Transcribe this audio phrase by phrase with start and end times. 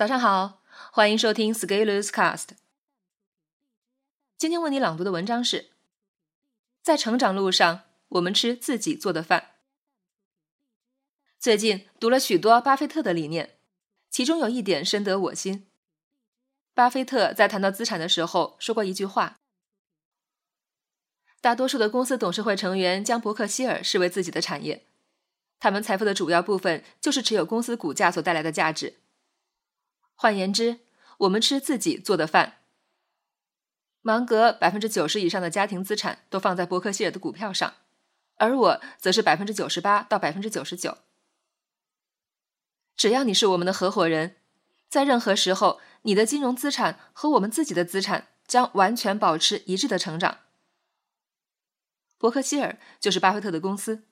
[0.00, 0.62] 早上好，
[0.92, 2.52] 欢迎收听 Scaleus Cast。
[4.38, 5.72] 今天为你朗读的文章是：
[6.80, 9.56] 在成长路上，我们吃自己做的饭。
[11.38, 13.58] 最近读了许多巴菲特的理念，
[14.08, 15.66] 其中有一点深得我心。
[16.72, 19.36] 巴菲特在谈到资产的时候说过一句话：
[21.42, 24.86] 大多数的公司董事会成员将伯克希尔视为自己的产业，
[25.58, 28.96] 他们财富的主要部分就是持有公司股价所带来的价值。
[30.22, 30.80] 换言之，
[31.16, 32.58] 我们吃自己做的饭。
[34.02, 37.72] 芒格百分之九十以上的家庭资产都放在伯克希尔的股票上，
[38.36, 40.98] 而我则是百分之九十八到百分之九十九。
[42.94, 44.36] 只要你是我们的合伙人，
[44.90, 50.40] 在任何时候，你的金融资产和我们自己的资产将完全保持一致的成长。
[52.18, 54.02] 伯克希尔就是巴菲特的公司。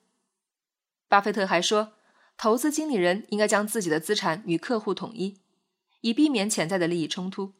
[1.07, 1.93] 巴菲特还说，
[2.35, 5.39] 投资经理人应该将自己的资产与客户统一。
[6.01, 7.53] 以避免潜在的利益冲突。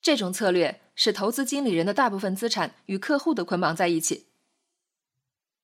[0.00, 4.28] 这种策略使投资经理人的大部分资产与客户的捆绑在一起。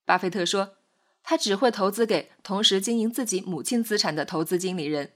[0.03, 0.77] 巴菲特说，
[1.23, 5.13] 他只会投资给同时经营自己母亲资产的投资经理人。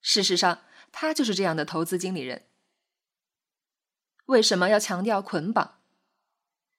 [0.00, 2.46] 事实上，他就是这样的投资经理人。
[4.26, 5.78] 为什么要强调捆绑？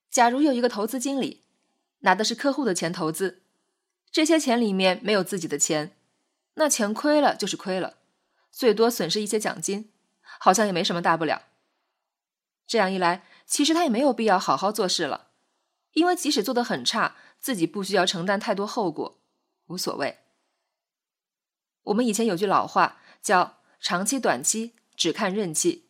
[0.10, 1.44] 假如有一个投资经理
[2.00, 3.44] 拿的是客户的钱投资，
[4.12, 5.96] 这些钱里面没有自己的钱，
[6.56, 8.00] 那钱亏了就是亏了。
[8.54, 9.90] 最多损失一些奖金，
[10.40, 11.42] 好像也没什么大不了。
[12.68, 15.30] 这样一来，其实他也没有必要好好做事了，
[15.94, 19.20] 因为即使做得很差，自己不需要承担太多后果，
[19.66, 20.20] 无所谓。
[21.86, 25.90] 我们以前有句老话叫“长期短期只看任期”，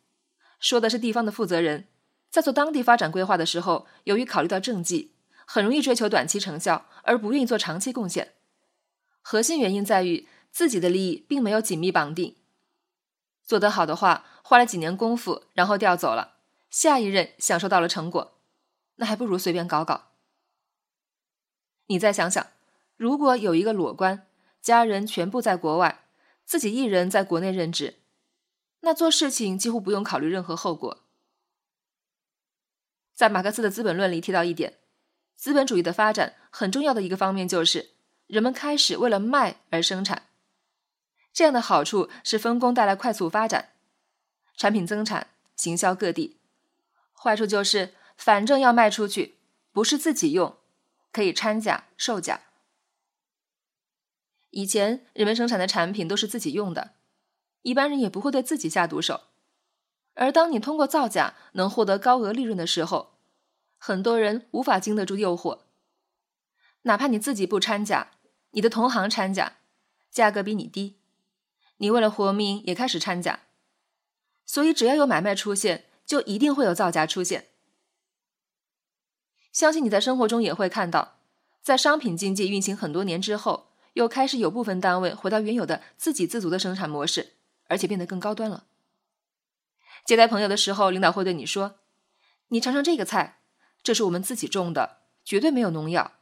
[0.60, 1.90] 说的是地方的负责人
[2.30, 5.14] 在做当地发展规划的时候，由于考虑到政绩，
[5.46, 8.34] 很容易追求短期成效，而不愿意做长期贡献。
[9.22, 12.38] 核心原因在于自己的利益并没有紧密绑定。
[13.44, 16.36] 做得好的话，花了几年功夫，然后调走了，
[16.70, 18.38] 下一任享受到了成果，
[18.96, 20.10] 那还不如随便搞搞。
[21.88, 22.48] 你再想想，
[22.96, 24.26] 如果有一个裸官，
[24.62, 26.06] 家人全部在国外，
[26.46, 28.00] 自己一人在国内任职，
[28.80, 31.00] 那做事情几乎不用考虑任何后果。
[33.14, 34.80] 在马克思的《资本论》里提到一点，
[35.36, 37.92] 资本主义的发展很重要的一个方面就是
[38.28, 40.28] 人们开始为了卖而生产。
[41.34, 43.70] 这样的好处是分工带来快速发展，
[44.56, 46.38] 产品增产，行销各地；
[47.14, 49.40] 坏处就是反正要卖出去，
[49.72, 50.56] 不是自己用，
[51.12, 52.42] 可以掺假售假。
[54.52, 56.92] 以前人们生产的产品都是自己用的，
[57.64, 59.22] 一般人也不会对自己下毒手。
[60.14, 63.16] 而当你通过造假能获得高额利润的时候，
[63.80, 65.62] 很多人无法经得住诱惑，
[66.84, 68.12] 哪怕你自己不掺假，
[68.52, 69.58] 你的同行掺假，
[70.12, 71.00] 价格比你低。
[71.78, 73.42] 你为了活命也开始掺假，
[74.46, 77.48] 所以只要有买卖出现，就一定会有造假出现。
[79.52, 81.20] 相信你在生活中也会看到，
[81.62, 87.34] 在商品经济运行很多年之后，又开始有部分单位回到原有的自给自足的生产模式，
[87.68, 88.66] 而且变得更高端了。
[90.06, 91.76] 接待朋友的时候，领导会对你说
[92.50, 93.42] ：“你尝尝这个菜，
[93.84, 96.14] 这是我们自己种的，绝对没有农药。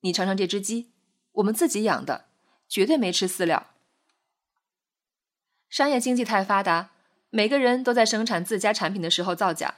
[0.00, 0.92] 你尝尝这只鸡，
[1.32, 2.26] 我们自己养的，
[2.68, 3.68] 绝对没吃饲料。”
[5.68, 6.90] 商业经济太发达，
[7.30, 9.76] 每个人都在生产自家产品的时候造假，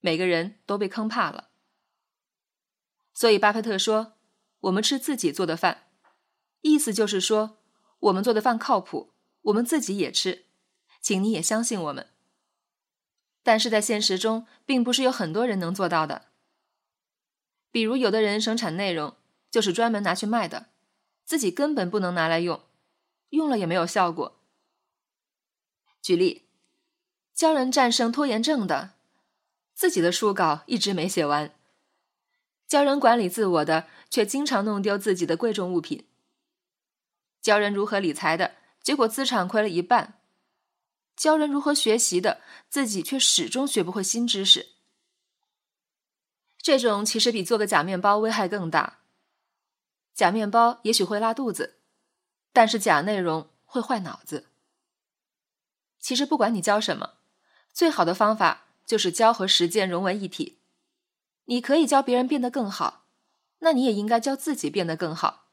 [0.00, 1.50] 每个人都被坑怕了。
[3.12, 4.14] 所以巴菲特说
[4.60, 5.88] ：“我们吃自己做的饭，
[6.62, 7.58] 意思就是说，
[8.00, 9.12] 我们做的饭靠谱，
[9.42, 10.46] 我们自己也吃，
[11.00, 12.08] 请你也相信我们。”
[13.42, 16.26] 但是在现实中，并不是有很多人能做到的。
[17.70, 19.14] 比如，有的人生产内容
[19.50, 20.66] 就是专门拿去卖的，
[21.24, 22.60] 自己根本不能拿来用，
[23.28, 24.35] 用了也没有效果。
[26.06, 26.44] 举例，
[27.34, 28.92] 教人战胜拖延症的，
[29.74, 31.48] 自己的书稿一直没写完；
[32.68, 36.04] 教人管理自我的，却经常弄丢自己的贵重物品；
[37.42, 40.12] 教人如何理财的，结果资产亏了一半；
[41.16, 44.74] 教人如何学习的，自己却始终学不会新知识。
[46.58, 49.00] 这种其实比做个假面包危害更大。
[50.14, 51.80] 假面包也许会拉肚子，
[52.52, 54.46] 但是假内容会坏脑子。
[56.06, 57.14] 其实不管你教什么，
[57.72, 60.60] 最好的方法就是教和实践融为一体。
[61.46, 63.06] 你可以教别人变得更好，
[63.58, 65.48] 那你也应该教自己变得更好。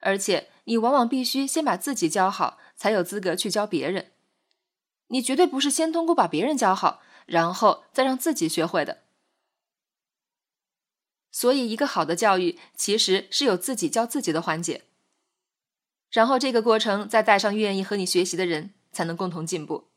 [0.00, 4.12] 而且你往往必须先把自己教好，才有资格去教别人。
[5.06, 9.04] 你绝对不是先通过把别人教好，然后再让自己学会的。
[11.32, 14.84] 所以，一个好的教育其实是有自己教自己的环节。
[16.10, 19.90] 然后这个过程再带上愿意和你学习的人，才能共同进步。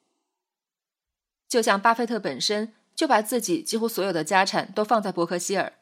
[1.47, 5.79] 就像巴菲特本身就把自己几乎所有的家产都放在伯克希尔，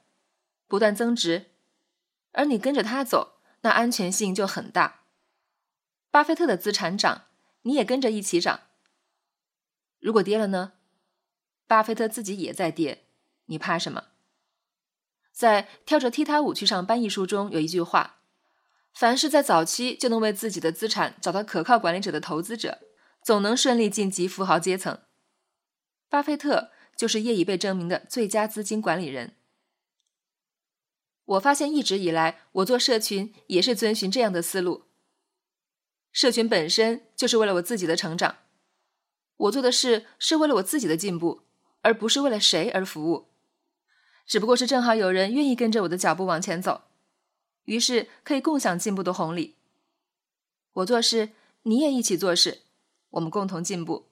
[0.67, 1.47] 不断增值，
[2.33, 5.01] 而你跟着他走，那安全性就很大。
[6.11, 7.23] 巴菲特的资产涨，
[7.63, 8.59] 你也跟着一起涨。
[9.99, 10.73] 如果跌了呢？
[11.65, 13.05] 巴菲特自己也在跌，
[13.47, 14.03] 你怕什么？
[15.31, 18.21] 在《跳着踢踏舞去上班》一书中有一句话
[18.93, 22.79] ：“凡是在早期就能为自己的资产找到可靠管理者的投资者，
[23.27, 24.99] 总能顺利晋级富豪阶层。”
[26.07, 29.35] 巴菲特就是业已被证明的最佳资金管理人。
[31.25, 34.85] 我发现一直以来，我做社群也是遵循这样的思路。
[36.13, 38.37] 社群本身就是为了我自己的成长，
[39.35, 41.41] 我做的事是为了我自己的进步，
[41.81, 43.27] 而不是为了谁而服务。
[44.25, 46.83] 只不过是正好有人愿意跟着我的脚步往前走，
[47.65, 49.57] 于是可以共享进步的红利。
[50.71, 51.31] 我做事，
[51.63, 52.61] 你也一起做事，
[53.11, 54.09] 我们共同进步。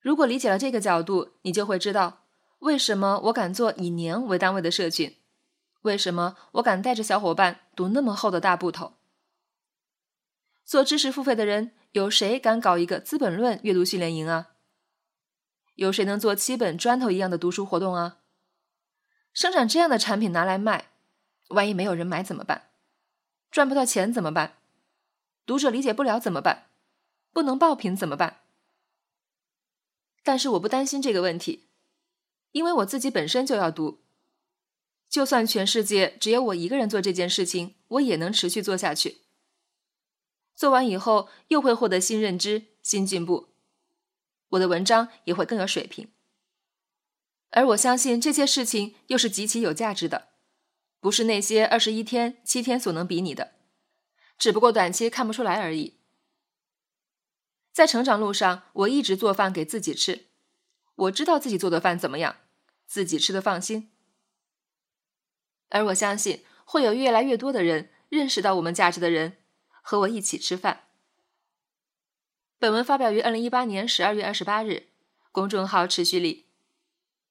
[0.00, 2.24] 如果理解了这个角度，你就会知道
[2.60, 5.16] 为什么我敢做以年为单位的社群，
[5.82, 8.94] 为什么我敢带着小伙伴读那么厚的大部头。
[10.64, 14.50] 做知识付费的人，有谁敢搞一个《资本论》阅读训练营啊？
[15.74, 18.18] 有谁能做七本砖头一样的读书活动啊？
[19.32, 20.90] 生产这样的产品拿来卖，
[21.48, 22.70] 万一没有人买怎么办？
[23.50, 24.58] 赚不到钱怎么办？
[25.46, 26.67] 读者理解不了怎么办？
[27.38, 28.40] 不能爆品怎么办？
[30.24, 31.68] 但是我不担心这个问题，
[32.50, 34.00] 因为我自己本身就要读。
[35.08, 39.18] 就算全世界只有我一个人做这件事情，我也能持续做下去。
[40.56, 43.50] 做完以后又会获得新认知、新进步，
[44.48, 46.08] 我的文章也会更有水平。
[47.50, 50.30] 而我相信这些事情又是极其有价值的，
[50.98, 53.52] 不是那些二十一天、七天所能比拟的，
[54.36, 55.97] 只不过短期看不出来而已。
[57.78, 60.26] 在成长路上，我一直做饭给自己吃，
[60.96, 62.38] 我知道自己做的饭怎么样，
[62.88, 63.92] 自己吃的放心。
[65.68, 69.36] 而我相信会有越来越多的人认识到我们价值的人，
[69.80, 70.88] 和我一起吃饭。
[72.58, 74.88] 本文发表于二零一八年十二月二十八日，
[75.30, 76.46] 公众号持续力。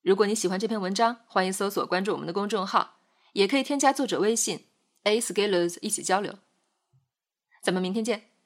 [0.02, 3.02] 如果你喜欢这篇文章，欢迎搜索关注我们的公众号，
[3.34, 4.68] 也可以添加作者微信
[5.04, 6.36] a scalers 一起交流。
[7.62, 8.37] 咱们明天见。